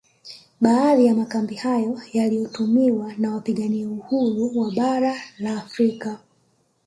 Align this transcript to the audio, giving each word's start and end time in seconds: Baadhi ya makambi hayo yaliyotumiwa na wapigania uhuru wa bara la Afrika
Baadhi 0.61 1.05
ya 1.05 1.15
makambi 1.15 1.55
hayo 1.55 2.01
yaliyotumiwa 2.13 3.13
na 3.17 3.31
wapigania 3.33 3.89
uhuru 3.89 4.59
wa 4.59 4.71
bara 4.71 5.15
la 5.39 5.57
Afrika 5.57 6.19